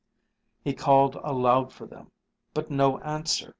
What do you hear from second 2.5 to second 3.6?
But no answer.